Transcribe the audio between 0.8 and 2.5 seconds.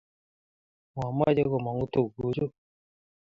mamoche komongu tuguu